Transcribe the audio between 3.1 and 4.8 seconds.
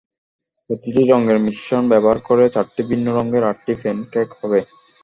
রঙের আটটি pan cake হবে।